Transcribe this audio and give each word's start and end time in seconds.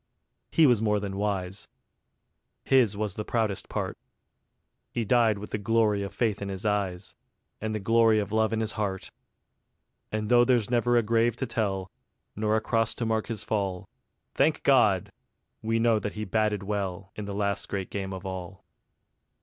He 0.49 0.65
was 0.65 0.81
more 0.81 0.99
than 0.99 1.15
wise. 1.15 1.67
His 2.63 2.97
was 2.97 3.13
the 3.13 3.23
proudest 3.23 3.69
part. 3.69 3.99
He 4.89 5.05
died 5.05 5.37
with 5.37 5.51
the 5.51 5.59
glory 5.59 6.01
of 6.01 6.11
faith 6.11 6.41
in 6.41 6.49
his 6.49 6.65
eyes, 6.65 7.13
And 7.61 7.75
the 7.75 7.79
glory 7.79 8.17
of 8.17 8.31
love 8.31 8.51
in 8.51 8.61
his 8.61 8.71
heart. 8.71 9.11
And 10.11 10.27
though 10.27 10.43
there's 10.43 10.71
never 10.71 10.97
a 10.97 11.03
grave 11.03 11.35
to 11.35 11.45
tell, 11.45 11.91
Nor 12.35 12.55
a 12.55 12.61
cross 12.61 12.95
to 12.95 13.05
mark 13.05 13.27
his 13.27 13.43
fall, 13.43 13.87
Thank 14.33 14.63
God! 14.63 15.11
we 15.61 15.77
know 15.77 15.99
that 15.99 16.13
he 16.13 16.25
"batted 16.25 16.63
well" 16.63 17.11
In 17.15 17.25
the 17.25 17.35
last 17.35 17.69
great 17.69 17.91
Game 17.91 18.11
of 18.11 18.25
all. 18.25 18.65